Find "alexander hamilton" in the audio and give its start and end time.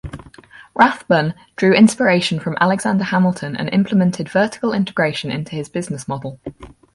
2.59-3.55